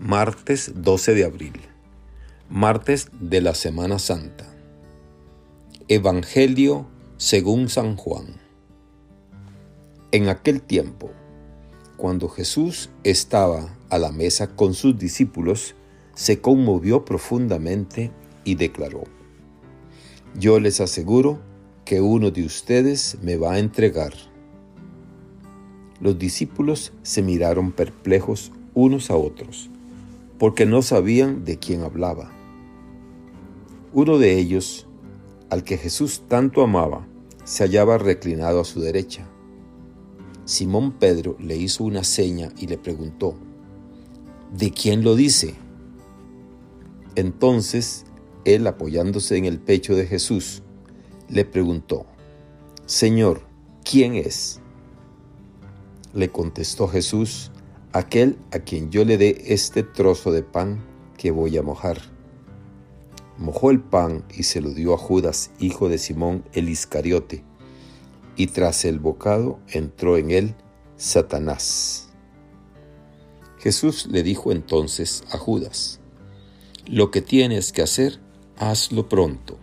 [0.00, 1.52] Martes 12 de abril.
[2.50, 4.44] Martes de la Semana Santa.
[5.86, 8.40] Evangelio según San Juan.
[10.10, 11.12] En aquel tiempo,
[11.96, 15.76] cuando Jesús estaba a la mesa con sus discípulos,
[16.16, 18.10] se conmovió profundamente
[18.42, 19.04] y declaró,
[20.36, 21.38] Yo les aseguro
[21.84, 24.12] que uno de ustedes me va a entregar.
[26.00, 29.70] Los discípulos se miraron perplejos unos a otros
[30.38, 32.32] porque no sabían de quién hablaba.
[33.92, 34.86] Uno de ellos,
[35.50, 37.06] al que Jesús tanto amaba,
[37.44, 39.26] se hallaba reclinado a su derecha.
[40.44, 43.34] Simón Pedro le hizo una seña y le preguntó,
[44.56, 45.54] ¿de quién lo dice?
[47.14, 48.04] Entonces
[48.44, 50.62] él, apoyándose en el pecho de Jesús,
[51.28, 52.06] le preguntó,
[52.86, 53.42] Señor,
[53.88, 54.60] ¿quién es?
[56.12, 57.50] Le contestó Jesús,
[57.94, 60.84] aquel a quien yo le dé este trozo de pan
[61.16, 62.02] que voy a mojar.
[63.38, 67.44] Mojó el pan y se lo dio a Judas, hijo de Simón el Iscariote,
[68.36, 70.54] y tras el bocado entró en él
[70.96, 72.08] Satanás.
[73.58, 76.00] Jesús le dijo entonces a Judas,
[76.86, 78.18] Lo que tienes que hacer,
[78.56, 79.56] hazlo pronto.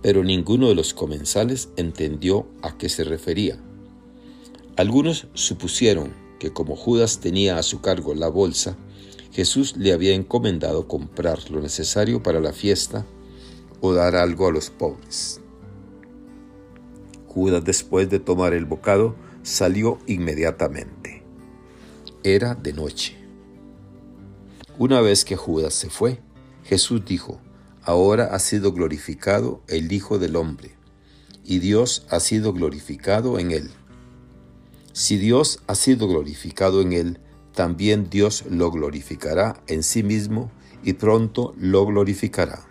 [0.00, 3.62] Pero ninguno de los comensales entendió a qué se refería.
[4.76, 8.76] Algunos supusieron que como Judas tenía a su cargo la bolsa,
[9.30, 13.06] Jesús le había encomendado comprar lo necesario para la fiesta
[13.80, 15.40] o dar algo a los pobres.
[17.28, 21.22] Judas después de tomar el bocado salió inmediatamente.
[22.24, 23.16] Era de noche.
[24.78, 26.20] Una vez que Judas se fue,
[26.64, 27.38] Jesús dijo,
[27.82, 30.74] Ahora ha sido glorificado el Hijo del Hombre,
[31.44, 33.70] y Dios ha sido glorificado en él.
[35.00, 37.20] Si Dios ha sido glorificado en él,
[37.54, 40.50] también Dios lo glorificará en sí mismo
[40.84, 42.68] y pronto lo glorificará.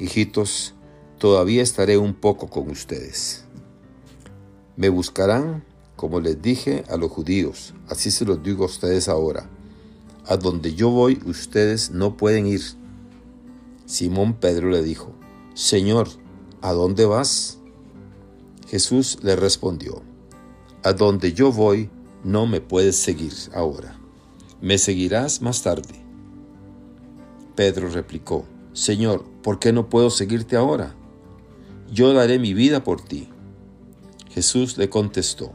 [0.00, 0.74] Hijitos,
[1.16, 3.44] todavía estaré un poco con ustedes.
[4.74, 5.62] Me buscarán,
[5.94, 9.48] como les dije a los judíos, así se los digo a ustedes ahora.
[10.26, 12.62] A donde yo voy, ustedes no pueden ir.
[13.86, 15.12] Simón Pedro le dijo,
[15.54, 16.08] Señor,
[16.62, 17.60] ¿a dónde vas?
[18.66, 20.02] Jesús le respondió,
[20.88, 21.90] a donde yo voy
[22.24, 24.00] no me puedes seguir ahora.
[24.62, 26.02] Me seguirás más tarde.
[27.54, 30.94] Pedro replicó, Señor, ¿por qué no puedo seguirte ahora?
[31.92, 33.28] Yo daré mi vida por ti.
[34.30, 35.52] Jesús le contestó,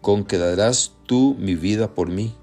[0.00, 2.34] ¿con qué darás tú mi vida por mí?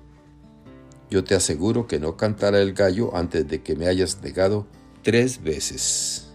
[1.09, 4.67] Yo te aseguro que no cantará el gallo antes de que me hayas negado
[5.03, 6.29] tres veces.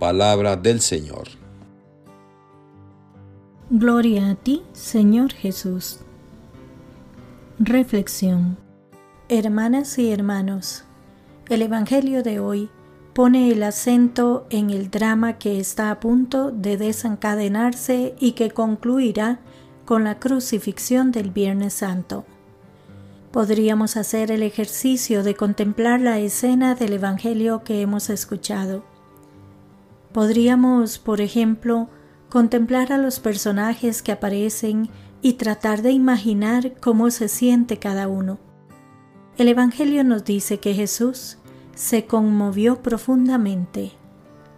[0.00, 1.43] Palabra del Señor.
[3.70, 6.00] Gloria a ti, Señor Jesús.
[7.58, 8.58] Reflexión.
[9.30, 10.84] Hermanas y hermanos,
[11.48, 12.68] el Evangelio de hoy
[13.14, 19.40] pone el acento en el drama que está a punto de desencadenarse y que concluirá
[19.86, 22.26] con la crucifixión del Viernes Santo.
[23.32, 28.84] Podríamos hacer el ejercicio de contemplar la escena del Evangelio que hemos escuchado.
[30.12, 31.88] Podríamos, por ejemplo,
[32.34, 34.88] contemplar a los personajes que aparecen
[35.22, 38.40] y tratar de imaginar cómo se siente cada uno.
[39.38, 41.38] El Evangelio nos dice que Jesús
[41.76, 43.92] se conmovió profundamente.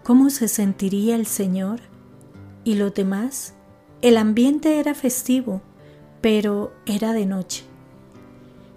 [0.04, 1.80] ¿Cómo se sentiría el Señor?
[2.64, 3.52] ¿Y los demás?
[4.00, 5.60] El ambiente era festivo,
[6.22, 7.64] pero era de noche.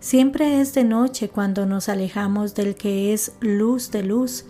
[0.02, 4.44] Siempre es de noche cuando nos alejamos del que es luz de luz,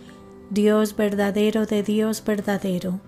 [0.50, 3.00] Dios verdadero de Dios verdadero.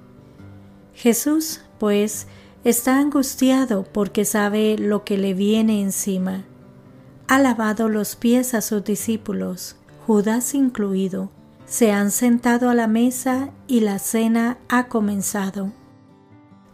[0.95, 2.27] Jesús, pues,
[2.65, 6.45] está angustiado porque sabe lo que le viene encima.
[7.27, 9.77] Ha lavado los pies a sus discípulos,
[10.07, 11.31] Judas incluido.
[11.67, 15.73] Se han sentado a la mesa y la cena ha comenzado.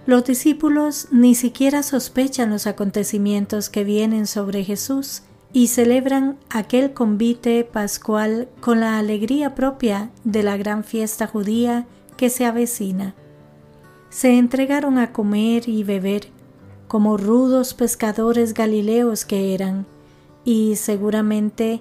[0.07, 7.63] Los discípulos ni siquiera sospechan los acontecimientos que vienen sobre Jesús y celebran aquel convite
[7.65, 13.15] pascual con la alegría propia de la gran fiesta judía que se avecina
[14.10, 16.28] se entregaron a comer y beber,
[16.87, 19.87] como rudos pescadores galileos que eran,
[20.45, 21.81] y seguramente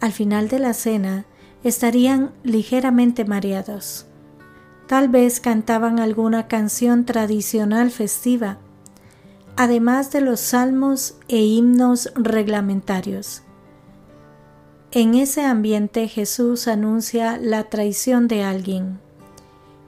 [0.00, 1.24] al final de la cena
[1.64, 4.06] estarían ligeramente mareados.
[4.86, 8.58] Tal vez cantaban alguna canción tradicional festiva,
[9.56, 13.42] además de los salmos e himnos reglamentarios.
[14.90, 19.00] En ese ambiente Jesús anuncia la traición de alguien.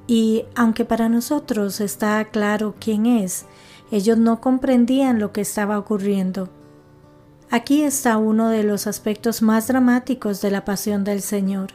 [0.07, 3.47] Y aunque para nosotros está claro quién es,
[3.91, 6.49] ellos no comprendían lo que estaba ocurriendo.
[7.51, 11.71] Aquí está uno de los aspectos más dramáticos de la pasión del Señor,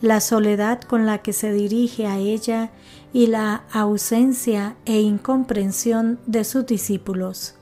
[0.00, 2.70] la soledad con la que se dirige a ella
[3.12, 7.54] y la ausencia e incomprensión de sus discípulos.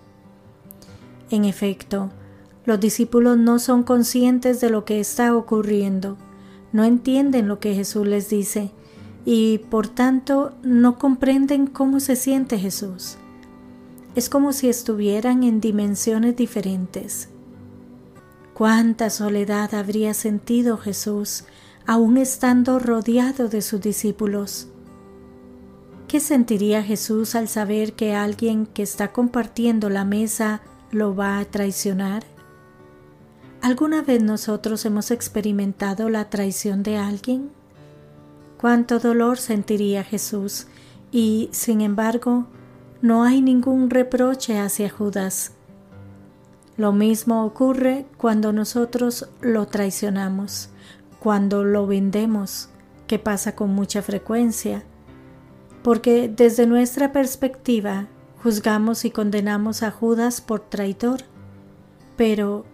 [1.30, 2.10] En efecto,
[2.64, 6.16] los discípulos no son conscientes de lo que está ocurriendo,
[6.72, 8.70] no entienden lo que Jesús les dice
[9.24, 13.16] y por tanto no comprenden cómo se siente Jesús.
[14.14, 17.28] Es como si estuvieran en dimensiones diferentes.
[18.54, 21.44] Cuánta soledad habría sentido Jesús
[21.86, 24.68] aún estando rodeado de sus discípulos.
[26.08, 31.44] ¿Qué sentiría Jesús al saber que alguien que está compartiendo la mesa lo va a
[31.44, 32.24] traicionar?
[33.62, 37.50] ¿Alguna vez nosotros hemos experimentado la traición de alguien?
[38.60, 40.66] Cuánto dolor sentiría Jesús
[41.10, 42.44] y, sin embargo,
[43.00, 45.54] no hay ningún reproche hacia Judas.
[46.76, 50.68] Lo mismo ocurre cuando nosotros lo traicionamos,
[51.20, 52.68] cuando lo vendemos,
[53.06, 54.84] que pasa con mucha frecuencia,
[55.82, 58.08] porque desde nuestra perspectiva
[58.42, 61.22] juzgamos y condenamos a Judas por traidor.
[62.18, 62.66] Pero,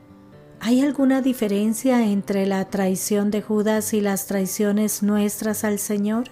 [0.61, 6.25] ¿hay alguna diferencia entre la traición de Judas y las traiciones nuestras al Señor?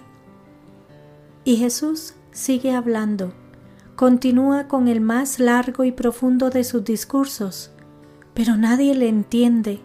[1.43, 3.33] Y Jesús sigue hablando
[3.95, 7.71] continúa con el más largo y profundo de sus discursos,
[8.33, 9.79] pero nadie le entiende.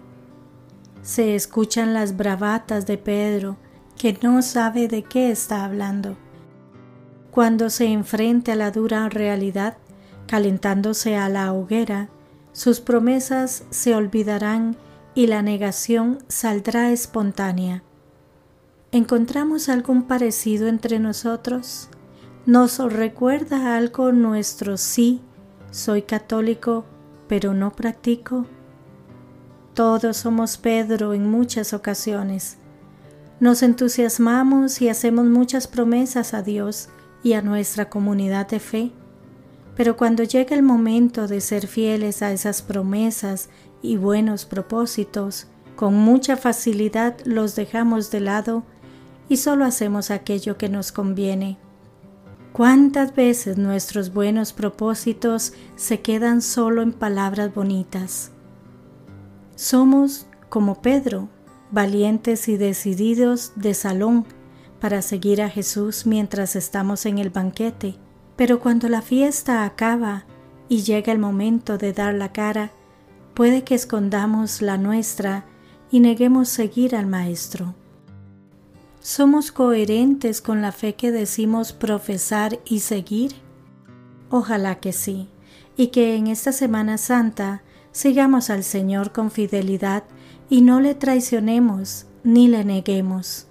[1.03, 3.57] Se escuchan las bravatas de Pedro,
[3.97, 6.17] que no sabe de qué está hablando.
[7.31, 9.77] Cuando se enfrente a la dura realidad,
[10.27, 12.09] calentándose a la hoguera,
[12.53, 14.77] sus promesas se olvidarán
[15.15, 17.83] y la negación saldrá espontánea.
[18.93, 21.91] ¿Encontramos algún parecido entre nosotros?
[22.47, 25.21] nos recuerda algo nuestro sí,
[25.71, 26.85] soy católico,
[27.29, 28.47] pero no practico.
[29.75, 32.57] Todos somos Pedro en muchas ocasiones.
[33.39, 36.89] Nos entusiasmamos y hacemos muchas promesas a Dios
[37.23, 38.93] y a nuestra comunidad de fe,
[39.81, 43.49] pero cuando llega el momento de ser fieles a esas promesas
[43.81, 48.63] y buenos propósitos, con mucha facilidad los dejamos de lado
[49.31, 51.57] y solo hacemos aquello que nos conviene.
[52.53, 58.33] ¿Cuántas veces nuestros buenos propósitos se quedan solo en palabras bonitas?
[59.57, 61.31] Somos, como Pedro,
[61.71, 64.27] valientes y decididos de salón
[64.79, 67.97] para seguir a Jesús mientras estamos en el banquete,
[68.41, 70.25] pero cuando la fiesta acaba
[70.67, 72.71] y llega el momento de dar la cara,
[73.35, 75.45] puede que escondamos la nuestra
[75.91, 77.75] y neguemos seguir al Maestro.
[79.01, 83.35] ¿Somos coherentes con la fe que decimos profesar y seguir?
[84.31, 85.29] Ojalá que sí,
[85.77, 87.63] y que en esta Semana Santa
[87.93, 90.05] sigamos al Señor con fidelidad
[90.49, 93.49] y no le traicionemos ni le neguemos.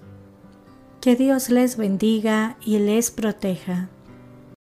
[1.00, 3.88] Que Dios les bendiga y les proteja.